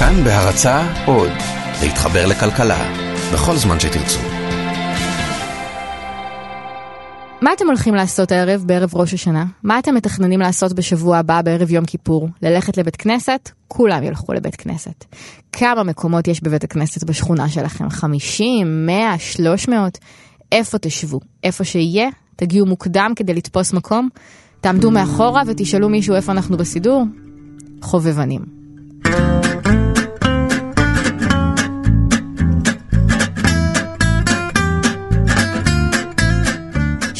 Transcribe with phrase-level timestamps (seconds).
[0.00, 1.30] כאן בהרצה עוד,
[1.82, 2.92] להתחבר לכלכלה,
[3.32, 4.20] בכל זמן שתרצו.
[7.42, 9.44] מה אתם הולכים לעשות הערב בערב ראש השנה?
[9.62, 12.28] מה אתם מתכננים לעשות בשבוע הבא בערב יום כיפור?
[12.42, 13.50] ללכת לבית כנסת?
[13.68, 15.04] כולם ילכו לבית כנסת.
[15.52, 17.90] כמה מקומות יש בבית הכנסת בשכונה שלכם?
[17.90, 19.98] 50, 100, 300?
[20.52, 21.20] איפה תשבו?
[21.44, 22.08] איפה שיהיה?
[22.36, 24.08] תגיעו מוקדם כדי לתפוס מקום?
[24.60, 27.04] תעמדו מאחורה ותשאלו מישהו איפה אנחנו בסידור?
[27.82, 28.60] חובבנים.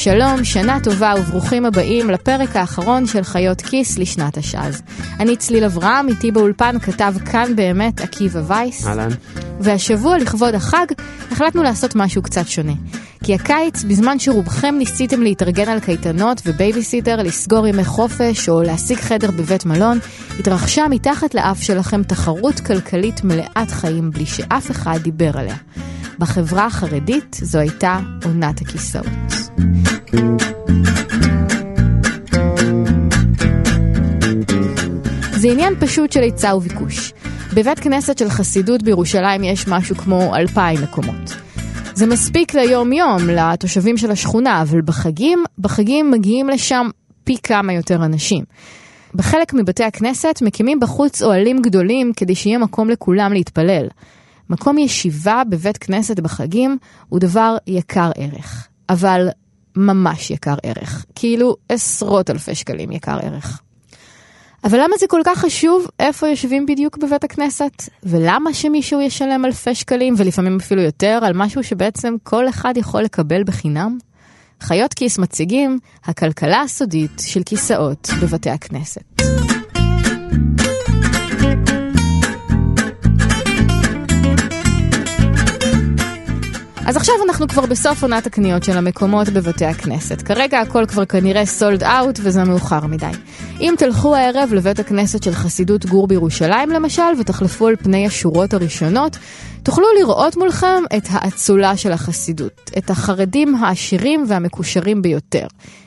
[0.03, 4.83] שלום, שנה טובה וברוכים הבאים לפרק האחרון של חיות כיס לשנת התשע"ז.
[5.21, 8.87] אני צליל אברהם, איתי באולפן כתב כאן באמת עקיבא וייס.
[8.87, 9.09] אהלן.
[9.61, 10.87] והשבוע לכבוד החג
[11.31, 12.73] החלטנו לעשות משהו קצת שונה.
[13.25, 19.31] כל הקיץ, בזמן שרובכם ניסיתם להתארגן על קייטנות ובייביסיטר, לסגור ימי חופש או להשיג חדר
[19.31, 19.99] בבית מלון,
[20.39, 25.57] התרחשה מתחת לאף שלכם תחרות כלכלית מלאת חיים בלי שאף אחד דיבר עליה.
[26.21, 29.07] בחברה החרדית זו הייתה עונת הכיסאות.
[35.33, 37.13] זה עניין פשוט של היצע וביקוש.
[37.55, 41.37] בבית כנסת של חסידות בירושלים יש משהו כמו אלפיים מקומות.
[41.95, 46.89] זה מספיק ליום-יום, לתושבים של השכונה, אבל בחגים, בחגים מגיעים לשם
[47.25, 48.45] פי כמה יותר אנשים.
[49.15, 53.87] בחלק מבתי הכנסת מקימים בחוץ אוהלים גדולים כדי שיהיה מקום לכולם להתפלל.
[54.51, 59.29] מקום ישיבה בבית כנסת בחגים הוא דבר יקר ערך, אבל
[59.77, 63.61] ממש יקר ערך, כאילו עשרות אלפי שקלים יקר ערך.
[64.65, 67.83] אבל למה זה כל כך חשוב איפה יושבים בדיוק בבית הכנסת?
[68.03, 73.45] ולמה שמישהו ישלם אלפי שקלים, ולפעמים אפילו יותר, על משהו שבעצם כל אחד יכול לקבל
[73.45, 73.99] בחינם?
[74.61, 79.23] חיות כיס מציגים הכלכלה הסודית של כיסאות בבתי הכנסת.
[86.91, 90.23] אז עכשיו אנחנו כבר בסוף עונת הקניות של המקומות בבתי הכנסת.
[90.23, 93.11] כרגע הכל כבר כנראה סולד אאוט וזה מאוחר מדי.
[93.61, 99.19] אם תלכו הערב לבית הכנסת של חסידות גור בירושלים למשל, ותחלפו על פני השורות הראשונות,
[99.63, 105.47] תוכלו לראות מולכם את האצולה של החסידות, את החרדים העשירים והמקושרים ביותר.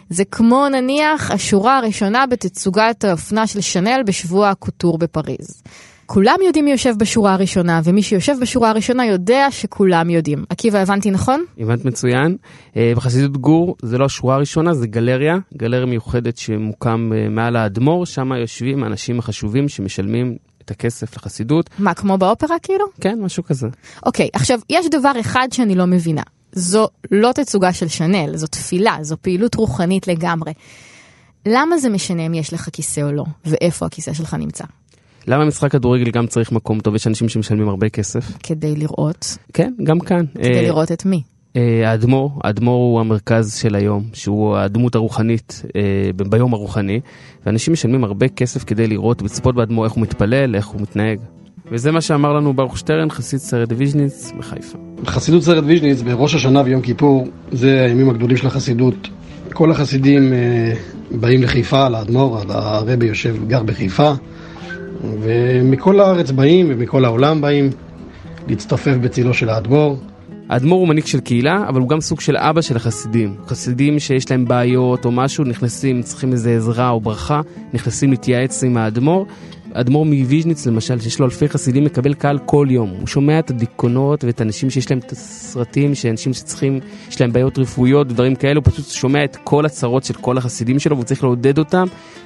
[0.09, 5.61] זה כמו נניח השורה הראשונה בתצוגת האופנה של שנל בשבוע הקוטור בפריז.
[6.05, 10.43] כולם יודעים מי יושב בשורה הראשונה, ומי שיושב בשורה הראשונה יודע שכולם יודעים.
[10.49, 11.43] עקיבא, הבנתי נכון?
[11.59, 12.37] הבנת מצוין.
[12.77, 18.05] אה, בחסידות גור זה לא השורה הראשונה, זה גלריה, גלריה מיוחדת שמוקם אה, מעל האדמו"ר,
[18.05, 21.69] שם יושבים האנשים החשובים שמשלמים את הכסף לחסידות.
[21.79, 22.85] מה, כמו באופרה כאילו?
[23.01, 23.67] כן, משהו כזה.
[24.05, 26.23] אוקיי, עכשיו, יש דבר אחד שאני לא מבינה.
[26.51, 30.53] זו לא תצוגה של שנל, זו תפילה, זו פעילות רוחנית לגמרי.
[31.45, 34.63] למה זה משנה אם יש לך כיסא או לא, ואיפה הכיסא שלך נמצא?
[35.27, 36.95] למה משחק כדורגל גם צריך מקום טוב?
[36.95, 38.31] יש אנשים שמשלמים הרבה כסף.
[38.43, 39.37] כדי לראות.
[39.53, 40.25] כן, גם כאן.
[40.33, 41.21] כדי אה, לראות את מי?
[41.55, 46.99] אה, האדמו"ר, האדמו"ר הוא המרכז של היום, שהוא הדמות הרוחנית אה, ביום הרוחני,
[47.45, 51.19] ואנשים משלמים הרבה כסף כדי לראות, לצפות באדמו"ר איך הוא מתפלל, איך הוא מתנהג.
[51.71, 54.77] וזה מה שאמר לנו ברוך שטרן, חסיד סערט ויז'ניץ בחיפה.
[55.05, 59.09] חסידות סערט ויז'ניץ בראש השנה ויום כיפור, זה הימים הגדולים של החסידות.
[59.53, 60.73] כל החסידים אה,
[61.11, 64.13] באים לחיפה, לאדמו"ר, הרבי יושב, גר בחיפה.
[65.03, 67.69] ומכל הארץ באים ומכל העולם באים
[68.47, 69.97] להצטופף בצילו של האדמו"ר.
[70.49, 73.35] האדמו"ר הוא מנהיג של קהילה, אבל הוא גם סוג של אבא של החסידים.
[73.47, 77.41] חסידים שיש להם בעיות או משהו, נכנסים, צריכים איזה עזרה או ברכה,
[77.73, 79.25] נכנסים להתייעץ עם האדמו"ר,
[79.73, 82.89] אדמו"ר מוויז'ניץ למשל, שיש לו אלפי חסידים, מקבל קהל כל יום.
[82.99, 86.79] הוא שומע את הדיכאונות ואת האנשים שיש להם את הסרטים, שאנשים שצריכים,
[87.09, 90.79] יש להם בעיות רפואיות ודברים כאלו, הוא פשוט שומע את כל הצרות של כל החסידים
[90.79, 91.85] שלו והוא צריך לעודד אותם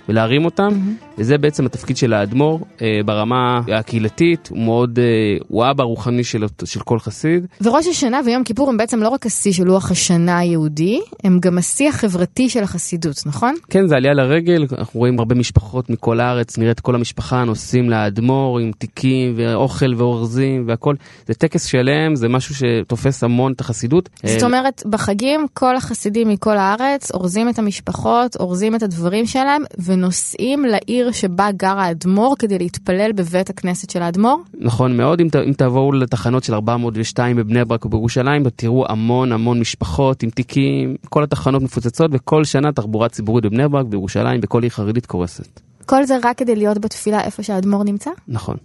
[0.10, 1.16] ולהרים אותם, mm-hmm.
[1.18, 5.06] וזה בעצם התפקיד של האדמו"ר אה, ברמה הקהילתית, הוא מאוד, אה,
[5.48, 7.46] הוא אבא רוחני של, של כל חסיד.
[7.62, 11.58] וראש השנה ויום כיפור הם בעצם לא רק השיא של לוח השנה היהודי, הם גם
[11.58, 13.56] השיא החברתי של החסידות, נכון?
[13.70, 17.50] כן, זה עלייה לרגל, אנחנו רואים הרבה משפחות מכל הארץ, נראה את כל המשפחה השולחן
[17.50, 20.96] עושים לאדמו"ר עם תיקים ואוכל ואורזים והכל.
[21.28, 24.10] זה טקס שלם, זה משהו שתופס המון את החסידות.
[24.26, 29.64] זאת אה, אומרת, בחגים כל החסידים מכל הארץ אורזים את המשפחות, אורזים את הדברים שלהם
[29.86, 34.42] ונוסעים לעיר שבה גר האדמו"ר כדי להתפלל בבית הכנסת של האדמו"ר?
[34.60, 39.60] נכון מאוד, אם, ת, אם תבואו לתחנות של 402 בבני ברק ובירושלים, תראו המון המון
[39.60, 44.70] משפחות עם תיקים, כל התחנות מפוצצות וכל שנה תחבורה ציבורית בבני ברק, בירושלים, בכל עיר
[44.70, 45.67] חרדית קורסת.
[45.88, 48.10] כל זה רק כדי להיות בתפילה איפה שהאדמו"ר נמצא?
[48.28, 48.58] נכון.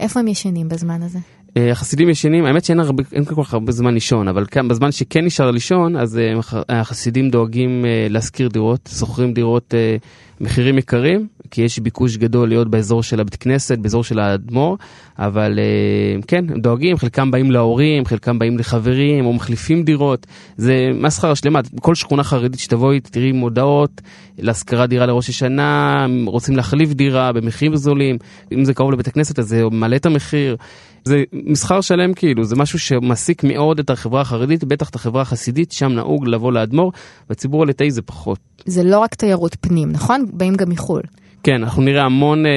[0.00, 1.18] איפה הם ישנים בזמן הזה?
[1.56, 4.92] אה, החסידים ישנים, האמת שאין הרבה, אין כל כך הרבה זמן לישון, אבל כאן בזמן
[4.92, 9.74] שכן נשאר לישון, אז אה, החסידים דואגים אה, להשכיר דירות, שוכרים דירות
[10.40, 14.78] מחירים יקרים, כי יש ביקוש גדול להיות באזור של הבית כנסת, באזור של האדמו"ר,
[15.18, 20.26] אבל אה, כן, הם דואגים, חלקם באים להורים, חלקם באים לחברים, או מחליפים דירות,
[20.56, 24.00] זה מסחרה שלמה, כל שכונה חרדית שתבואי, תראי מודעות
[24.38, 28.16] להשכרת דירה לראש השנה, רוצים להחליף דירה במחירים זולים,
[28.52, 30.56] אם זה קרוב לבית הכנסת אז זה מעלה את המחיר.
[31.04, 35.72] זה מסחר שלם כאילו, זה משהו שמעסיק מאוד את החברה החרדית, בטח את החברה החסידית,
[35.72, 36.92] שם נהוג לבוא לאדמו"ר,
[37.30, 38.38] בציבור הליטאי זה פחות.
[38.66, 40.26] זה לא רק תיירות פנים, נכון?
[40.32, 41.02] באים גם מחו"ל.
[41.42, 42.50] כן, אנחנו נראה המון אה,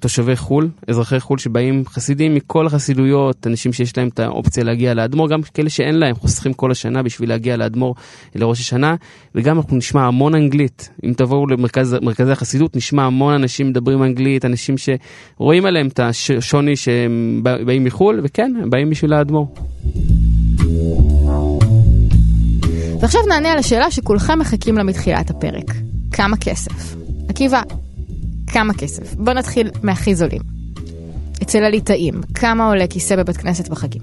[0.00, 5.28] תושבי חו"ל, אזרחי חו"ל שבאים חסידים מכל החסידויות, אנשים שיש להם את האופציה להגיע לאדמו"ר,
[5.28, 7.94] גם כאלה שאין להם, חוסכים כל השנה בשביל להגיע לאדמו"ר
[8.34, 8.94] לראש השנה,
[9.34, 10.90] וגם אנחנו נשמע המון אנגלית.
[11.04, 17.40] אם תבואו למרכזי החסידות, נשמע המון אנשים מדברים אנגלית, אנשים שרואים עליהם את השוני שהם
[17.42, 19.54] באים מחו"ל, וכן, הם באים בשביל האדמו"ר.
[23.00, 25.72] ועכשיו נענה על השאלה שכולכם מחכים לה מתחילת הפרק.
[26.12, 26.96] כמה כסף?
[27.28, 27.62] עקיבא,
[28.52, 29.14] כמה כסף?
[29.14, 30.40] בוא נתחיל מהכי זולים.
[31.42, 34.02] אצל הליטאים, כמה עולה כיסא בבית כנסת בחגים?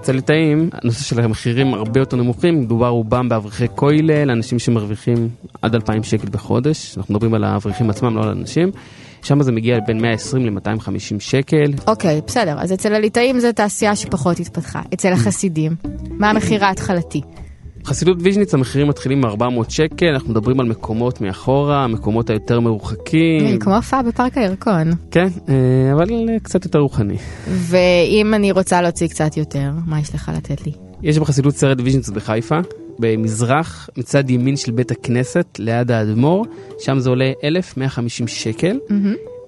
[0.00, 5.28] אצל ליטאים, הנושא של המחירים הרבה יותר נמוכים, מדובר רובם באברכי כולל, אנשים שמרוויחים
[5.62, 8.70] עד 2,000 שקל בחודש, אנחנו מדברים על האברכים עצמם, לא על אנשים.
[9.22, 11.72] שם זה מגיע בין 120 ל-250 שקל.
[11.86, 14.82] אוקיי, בסדר, אז אצל הליטאים זו תעשייה שפחות התפתחה.
[14.94, 15.76] אצל החסידים,
[16.10, 17.20] מה המחיר ההתחלתי?
[17.84, 23.58] חסידות ויז'ניץ המחירים מתחילים מ-400 שקל, אנחנו מדברים על מקומות מאחורה, המקומות היותר מרוחקים.
[23.58, 24.92] כמו הופעה בפארק הירקון.
[25.10, 27.16] כן, אה, אבל קצת יותר רוחני.
[27.48, 30.72] ואם אני רוצה להוציא קצת יותר, מה יש לך לתת לי?
[31.02, 32.58] יש בחסידות סרט ויז'ניץ בחיפה,
[32.98, 36.46] במזרח, מצד ימין של בית הכנסת, ליד האדמו"ר,
[36.78, 38.78] שם זה עולה 1,150 שקל.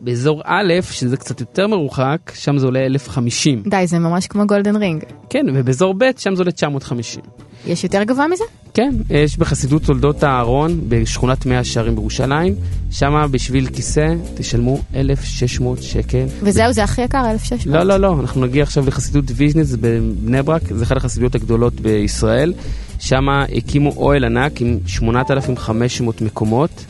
[0.00, 3.62] באזור א', שזה קצת יותר מרוחק, שם זה עולה 1,050.
[3.66, 5.04] די, זה ממש כמו golden ring.
[5.30, 7.22] כן, ובאזור ב', שם זה עולה 950.
[7.66, 8.44] יש יותר גבוה מזה?
[8.74, 12.54] כן, יש בחסידות תולדות הארון בשכונת מאה שערים בירושלים,
[12.90, 16.24] שם בשביל כיסא תשלמו 1,600 שקל.
[16.42, 17.76] וזהו, זה הכי יקר, 1,600?
[17.76, 22.52] לא, לא, לא, אנחנו נגיע עכשיו לחסידות ויז'ניץ בבני ברק, זה אחת החסידויות הגדולות בישראל,
[22.98, 26.84] שם הקימו אוהל ענק עם 8,500 מקומות,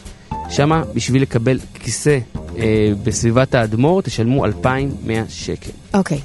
[0.50, 2.18] שם בשביל לקבל כיסא
[2.58, 5.70] אה, בסביבת האדמו"ר תשלמו 2,100 שקל.
[5.94, 6.20] אוקיי,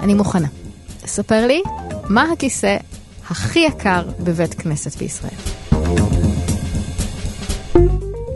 [0.00, 0.48] אני מוכנה.
[1.06, 1.62] ספר לי,
[2.08, 2.76] מה הכיסא
[3.30, 5.34] הכי יקר בבית כנסת בישראל?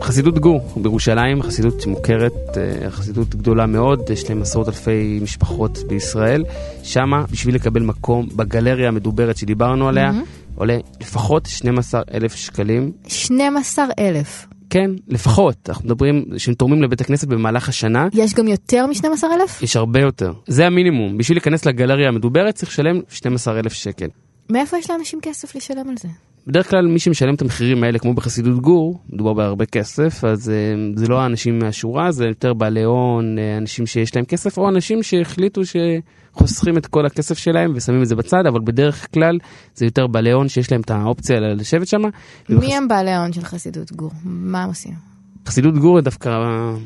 [0.01, 6.43] חסידות גור בירושלים, חסידות מוכרת, אה, חסידות גדולה מאוד, יש להם עשרות אלפי משפחות בישראל.
[6.83, 10.55] שמה, בשביל לקבל מקום בגלריה המדוברת שדיברנו עליה, mm-hmm.
[10.59, 12.91] עולה לפחות 12 אלף שקלים.
[13.07, 14.47] 12 אלף.
[14.69, 15.69] כן, לפחות.
[15.69, 18.07] אנחנו מדברים שהם תורמים לבית הכנסת במהלך השנה.
[18.13, 19.63] יש גם יותר מ-12,000?
[19.63, 20.33] יש הרבה יותר.
[20.47, 21.17] זה המינימום.
[21.17, 24.07] בשביל להיכנס לגלריה המדוברת צריך לשלם 12,000 שקל.
[24.49, 26.07] מאיפה יש לאנשים כסף לשלם על זה?
[26.47, 30.99] בדרך כלל מי שמשלם את המחירים האלה, כמו בחסידות גור, מדובר בהרבה כסף, אז uh,
[30.99, 35.03] זה לא האנשים מהשורה, זה יותר בעלי הון, uh, אנשים שיש להם כסף, או אנשים
[35.03, 39.37] שהחליטו שחוסכים את כל הכסף שלהם ושמים את זה בצד, אבל בדרך כלל
[39.75, 42.01] זה יותר בעלי הון שיש להם את האופציה לשבת שם.
[42.01, 42.09] מי
[42.49, 42.73] ובחס...
[42.73, 44.11] הם בעלי ההון של חסידות גור?
[44.23, 45.14] מה הם עושים?
[45.47, 46.29] חסידות גור דווקא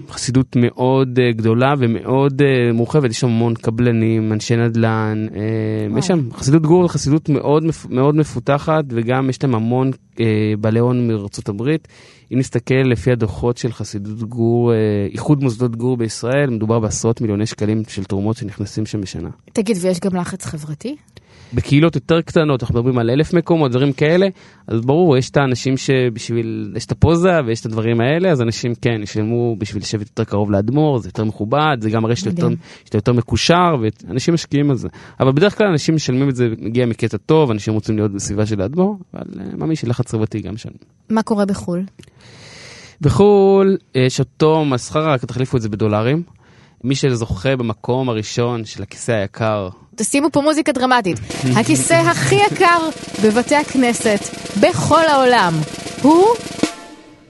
[0.09, 6.07] חסידות מאוד uh, גדולה ומאוד uh, מורחבת, יש שם המון קבלנים, אנשי נדל"ן, uh, יש
[6.07, 9.91] שם חסידות גור היא חסידות מאוד, מאוד מפותחת וגם יש להם המון
[10.59, 11.87] בעלי הון מארצות הברית.
[12.33, 14.71] אם נסתכל לפי הדוחות של חסידות גור,
[15.13, 19.29] איחוד מוסדות גור בישראל, מדובר בעשרות מיליוני שקלים של תרומות שנכנסים שם בשנה.
[19.53, 20.95] תגיד, ויש גם לחץ חברתי?
[21.53, 24.27] בקהילות יותר קטנות, אנחנו מדברים על אלף מקומות, דברים כאלה,
[24.67, 28.75] אז ברור, יש את האנשים שבשביל, יש את הפוזה ויש את הדברים האלה, אז אנשים
[28.81, 32.47] כן, ישלמו בשביל לשבת יותר קרוב לאדמו"ר, זה יותר מכובד, זה גם מראה שאתה יותר,
[32.85, 34.87] שאתה יותר מקושר, ואנשים משקיעים על זה.
[35.19, 38.61] אבל בדרך כלל אנשים משלמים את זה, מגיע מקטע טוב, אנשים רוצים להיות בסביבה של
[38.61, 40.69] האדמו"ר, אבל אה, מאמין שלחץ חברתי גם שם.
[41.09, 41.83] מה קורה בחו"ל?
[43.01, 46.23] בחו"ל יש אותו מסחר, רק תחליפו את זה בדולרים.
[46.83, 49.69] מי שזוכה במקום הראשון של הכיסא היקר.
[49.95, 51.17] תשימו פה מוזיקה דרמטית.
[51.55, 52.89] הכיסא הכי יקר
[53.23, 54.19] בבתי הכנסת
[54.61, 55.53] בכל העולם
[56.01, 56.25] הוא...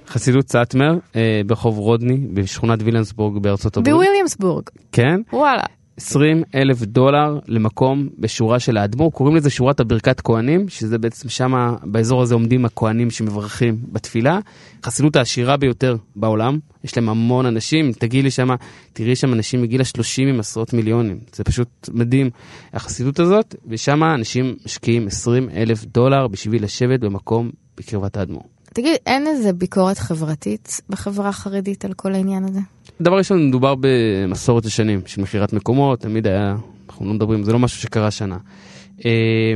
[0.08, 3.96] חסידות סאטמר אה, ברחוב רודני בשכונת וילנסבורג בארצות הברית.
[3.96, 4.63] בוויליאמסבורג.
[4.91, 5.22] כן.
[5.34, 5.63] וואלה.
[6.00, 11.75] 20 אלף דולר למקום בשורה של האדמו"ר, קוראים לזה שורת הברכת כהנים, שזה בעצם שם,
[11.84, 14.39] באזור הזה עומדים הכהנים שמברכים בתפילה.
[14.84, 18.50] חסידות העשירה ביותר בעולם, יש להם המון אנשים, תגיעי לי שם,
[18.94, 22.29] תראי שם אנשים מגיל ה-30 עם עשרות מיליונים, זה פשוט מדהים,
[22.74, 28.44] החסידות הזאת, ושם אנשים משקיעים 20 אלף דולר בשביל לשבת במקום בקרבת האדמו"ר.
[28.74, 32.60] תגיד, אין איזה ביקורת חברתית בחברה החרדית על כל העניין הזה?
[33.01, 36.56] דבר ראשון, מדובר במסורת השנים של מכירת מקומות, תמיד היה,
[36.89, 38.38] אנחנו לא מדברים, זה לא משהו שקרה שנה.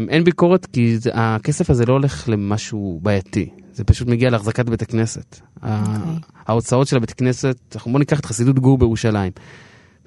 [0.10, 3.50] אין ביקורת כי זה, הכסף הזה לא הולך למשהו בעייתי.
[3.74, 5.40] זה פשוט מגיע להחזקת בית הכנסת.
[5.56, 5.70] אוקיי.
[6.48, 9.32] ההוצאות של הבית כנסת, אנחנו- בוא ניקח את חסידות גור בירושלים.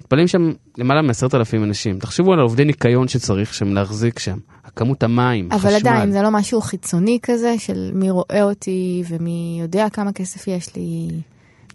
[0.00, 1.98] מתפללים שם למעלה מעשרת אלפים אנשים.
[1.98, 4.36] תחשבו על העובדי ניקיון שצריך שם להחזיק שם.
[4.64, 5.74] הכמות המים, אבל חשמל.
[5.74, 10.76] עדיין זה לא משהו חיצוני כזה של מי רואה אותי ומי יודע כמה כסף יש
[10.76, 11.08] לי.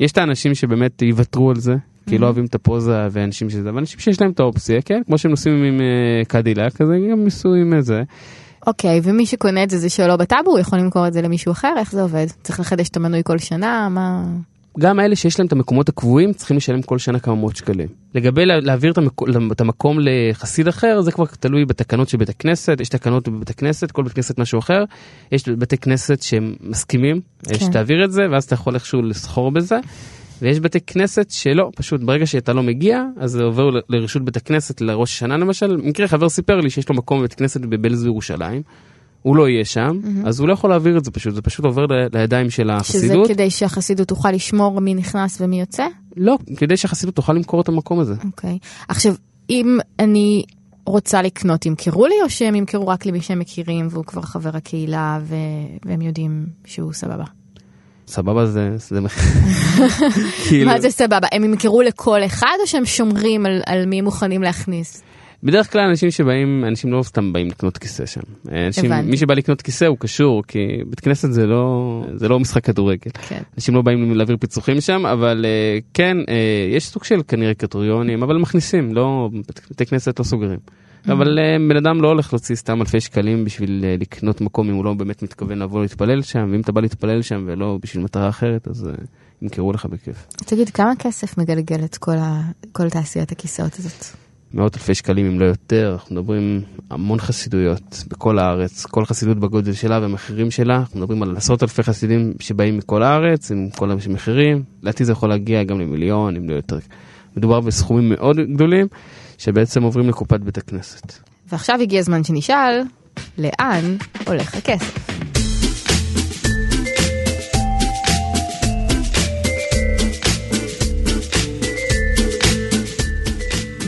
[0.02, 1.76] יש את האנשים שבאמת יוותרו על זה,
[2.10, 5.02] כי לא אוהבים את הפוזה ואנשים שזה, אבל אנשים שיש להם את האופציה, כן?
[5.06, 8.04] כמו שהם נוסעים עם אה, קדילק, אז גם ניסו עם זה.
[8.68, 11.74] אוקיי, ומי שקונה את זה זה שלו בטאבו, הוא יכול למכור את זה למישהו אחר,
[11.78, 12.28] איך זה עובד?
[12.44, 13.90] צריך לחדש את המנוי כל שנה?
[13.90, 14.24] מה...
[14.80, 17.88] גם האלה שיש להם את המקומות הקבועים צריכים לשלם כל שנה כמה מאות שקלים.
[18.16, 19.22] לגבי לה- להעביר את, המק...
[19.52, 23.92] את המקום לחסיד אחר זה כבר תלוי בתקנות של בית הכנסת, יש תקנות בבית הכנסת,
[23.92, 24.84] כל בית כנסת משהו אחר,
[25.32, 27.60] יש בתי כנסת שהם מסכימים כן.
[27.60, 29.76] שתעביר את זה ואז אתה יכול איכשהו לסחור בזה.
[30.42, 34.82] ויש בתי כנסת שלא, פשוט ברגע שאתה לא מגיע, אז זה עובר לרשות בית הכנסת
[34.82, 35.76] לראש השנה למשל.
[35.78, 38.62] במקרה חבר סיפר לי שיש לו מקום בבית כנסת בבלז בירושלים,
[39.22, 41.86] הוא לא יהיה שם, אז הוא לא יכול להעביר את זה פשוט, זה פשוט עובר
[41.86, 43.28] ל- לידיים של שזה החסידות.
[43.28, 45.88] כדי שהחסידות תוכל לשמור מי נכנס ומי יוצא?
[46.18, 48.14] לא, כדי שהחסידות תוכל למכור את המקום הזה.
[48.26, 48.58] אוקיי.
[48.88, 49.14] עכשיו,
[49.50, 50.44] אם אני
[50.86, 55.20] רוצה לקנות, ימכרו לי או שהם ימכרו רק למי שהם מכירים והוא כבר חבר הקהילה
[55.24, 55.36] ו...
[55.86, 57.24] והם יודעים שהוא סבבה?
[58.08, 59.00] סבבה זה, זה
[60.48, 61.28] כאילו, מה זה סבבה?
[61.32, 65.04] הם ימכרו לכל אחד או שהם שומרים על, על מי מוכנים להכניס?
[65.44, 68.22] בדרך כלל אנשים שבאים, אנשים לא סתם באים לקנות כיסא שם.
[68.68, 69.10] אנשים, הבנתי.
[69.10, 73.12] מי שבא לקנות כיסא הוא קשור, כי בית כנסת זה לא, זה לא משחק כדורגל.
[73.28, 73.42] כן.
[73.56, 78.24] אנשים לא באים להעביר פיצוחים שם, אבל אה, כן, אה, יש סוג של כנראה קריטריונים,
[78.24, 79.30] אבל מכניסים, לא,
[79.72, 80.60] בתי כנסת לא סוגרים.
[81.06, 84.86] אבל אה, בן אדם לא הולך להוציא סתם אלפי שקלים בשביל לקנות מקום אם הוא
[84.86, 88.68] לא באמת מתכוון לבוא להתפלל שם, ואם אתה בא להתפלל שם ולא בשביל מטרה אחרת,
[88.68, 88.90] אז
[89.42, 90.28] ימכרו לך בכיף.
[90.46, 92.42] תגיד, כמה כסף מגלגלת כל, ה...
[92.72, 94.06] כל תעשיית הכיסאות הזאת?
[94.54, 99.74] מאות אלפי שקלים אם לא יותר, אנחנו מדברים המון חסידויות בכל הארץ, כל חסידות בגודל
[99.74, 104.64] שלה והמחירים שלה, אנחנו מדברים על עשרות אלפי חסידים שבאים מכל הארץ עם כל המחירים,
[104.82, 106.80] לדעתי זה יכול להגיע גם למיליון אם לא יותר.
[107.38, 108.88] מדובר בסכומים מאוד גדולים
[109.38, 111.14] שבעצם עוברים לקופת בית הכנסת.
[111.48, 112.82] ועכשיו הגיע הזמן שנשאל,
[113.38, 115.11] לאן הולך הכסף?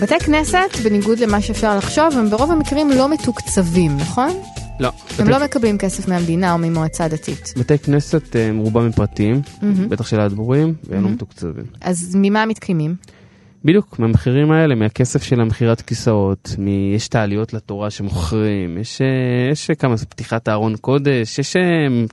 [0.03, 4.29] בתי כנסת, בניגוד למה שאפשר לחשוב, הם ברוב המקרים לא מתוקצבים, נכון?
[4.79, 7.53] לא, הם בתי, לא מקבלים כסף מהמדינה או ממועצה דתית.
[7.57, 9.89] בתי כנסת הם רובם הם פרטיים, מהמם.
[9.89, 11.13] בטח של האדמו"רים, והם לא מהמם.
[11.13, 11.63] מתוקצבים.
[11.81, 12.95] אז ממה מתקיימים?
[13.65, 16.67] בדיוק, מהמחירים האלה, מהכסף של המכירת כיסאות, מ...
[16.67, 19.07] יש את העליות לתורה שמוכרים, יש, אה,
[19.51, 21.61] יש כמה, פתיחת הארון קודש, יש אה,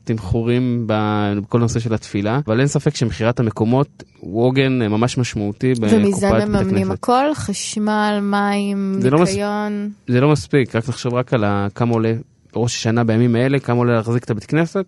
[0.04, 5.72] תמחורים בכל נושא של התפילה, אבל אין ספק שמכירת המקומות הוא עוגן אה, ממש משמעותי
[5.74, 6.90] בקופת ומזה בית מממנים הכנסת.
[7.02, 7.34] הכל?
[7.34, 9.90] חשמל, מים, זה לא מס- ניקיון?
[10.08, 12.12] זה לא מספיק, רק תחשוב רק על ה- כמה עולה
[12.56, 14.84] ראש השנה בימים האלה, כמה עולה להחזיק את הבית כנסת.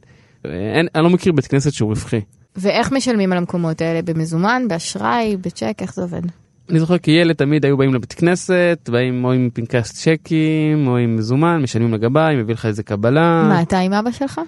[0.46, 2.20] אה, אין, אני לא מכיר בית כנסת שהוא רווחי.
[2.56, 4.02] ואיך משלמים על המקומות האלה?
[4.02, 5.76] במזומן, באשראי, בצ'ק?
[5.80, 6.22] איך זה עובד?
[6.70, 11.16] אני זוכר כילד תמיד היו באים לבית כנסת, באים או עם פנקס צ'קים או עם
[11.16, 13.44] מזומן, משלמים לגבאי, מביא לך איזה קבלה.
[13.48, 14.40] מה, אתה עם אבא שלך?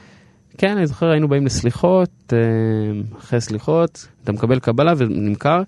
[0.58, 2.38] כן, אני זוכר היינו באים לסליחות, אה,
[3.18, 5.62] אחרי סליחות, אתה מקבל קבלה ונמכר.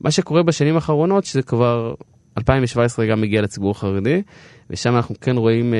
[0.00, 1.94] מה שקורה בשנים האחרונות, שזה כבר
[2.38, 4.22] 2017 גם מגיע לציבור החרדי,
[4.72, 5.78] ושם אנחנו כן רואים אה,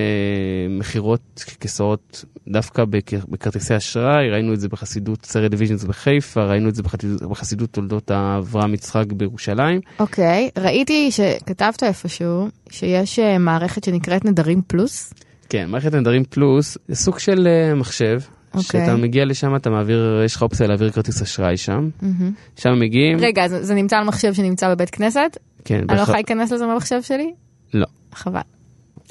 [0.79, 1.21] מכירות
[1.61, 6.83] כיסאות דווקא בכ- בכרטיסי אשראי, ראינו את זה בחסידות סרט דיוויז'נס בחיפה, ראינו את זה
[6.83, 9.81] בחסידות, בחסידות תולדות אברהם יצחק בירושלים.
[9.99, 15.15] אוקיי, ראיתי שכתבת איפשהו שיש אה, מערכת שנקראת נדרים פלוס.
[15.49, 18.21] כן, מערכת נדרים פלוס זה סוג של אה, מחשב.
[18.55, 18.63] אוקיי.
[18.87, 22.33] שאתה מגיע לשם אתה מעביר יש לך אופציה להעביר כרטיס אשראי שם מהמם.
[22.57, 25.39] שם מגיעים רגע, אז זה נמצא על מחשב שנמצא בבית כנסת?
[25.65, 27.33] כן, אני לא בהכרח- יכולה להיכנס לזה במחשב שלי?
[27.75, 27.87] לא.
[28.15, 28.41] חבל.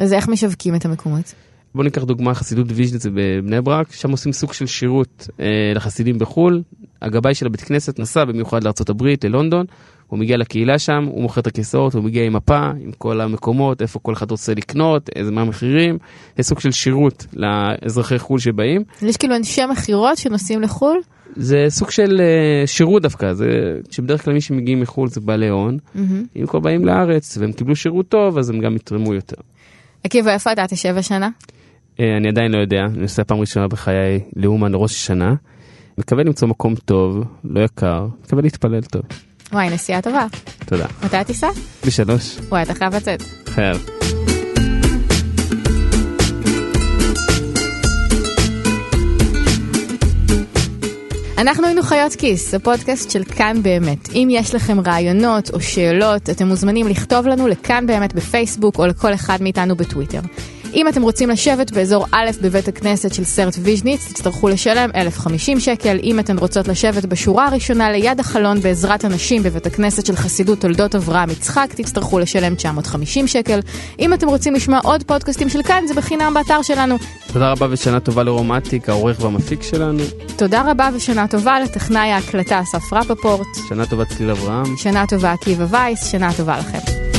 [0.01, 1.33] אז איך משווקים את המקומות?
[1.75, 6.61] בוא ניקח דוגמה חסידות ויז'ניץ בבני ברק, שם עושים סוג של שירות אה, לחסידים בחו"ל.
[7.01, 9.65] הגבאי של הבית כנסת נסע במיוחד הברית, ללונדון,
[10.07, 13.81] הוא מגיע לקהילה שם, הוא מוכר את הכיסאות, הוא מגיע עם מפה, עם כל המקומות,
[13.81, 15.97] איפה כל אחד רוצה לקנות, איזה מה המחירים,
[16.37, 18.83] זה סוג של שירות לאזרחי חו"ל שבאים.
[19.01, 20.97] יש כאילו אנשי מכירות שנוסעים לחו"ל?
[21.35, 23.45] זה סוג של אה, שירות דווקא, זה
[23.91, 26.25] שבדרך כלל מי שמגיעים מחו"ל זה בעלי הון, מהמם.
[26.35, 29.41] אם כבר באים לארץ והם קיבלו שירות טוב, אז הם גם יתרמו יותר.
[30.03, 31.29] עקיבא, איפה אתה תשב השנה?
[31.99, 35.33] אה, אני עדיין לא יודע, אני נוסע פעם ראשונה בחיי לאומן לראש השנה.
[35.97, 39.01] מקווה למצוא מקום טוב, לא יקר, מקווה להתפלל טוב.
[39.53, 40.25] וואי, נסיעה טובה.
[40.65, 40.85] תודה.
[41.05, 41.47] מתי הטיסה?
[41.87, 43.21] בשלוש, וואי, אתה חייב לצאת.
[43.45, 44.00] חייב.
[51.41, 54.09] אנחנו היינו חיות כיס, הפודקאסט של כאן באמת.
[54.13, 59.13] אם יש לכם רעיונות או שאלות, אתם מוזמנים לכתוב לנו לכאן באמת בפייסבוק או לכל
[59.13, 60.19] אחד מאיתנו בטוויטר.
[60.73, 65.99] אם אתם רוצים לשבת באזור א' בבית הכנסת של סרט ויז'ניץ, תצטרכו לשלם 1,050 שקל.
[66.03, 70.95] אם אתן רוצות לשבת בשורה הראשונה ליד החלון בעזרת הנשים בבית הכנסת של חסידות תולדות
[70.95, 73.59] אברהם יצחק, תצטרכו לשלם 950 שקל.
[73.99, 76.95] אם אתם רוצים לשמוע עוד פודקאסטים של כאן, זה בחינם באתר שלנו.
[77.33, 80.03] תודה רבה ושנה טובה לרומטיק, העורך והמפיק שלנו.
[80.35, 83.47] תודה רבה ושנה טובה לטכנאי ההקלטה אסף רפפורט.
[83.69, 84.77] שנה טובה צליל אברהם.
[84.77, 87.10] שנה טובה עקיבא וייס, שנה טובה לכם.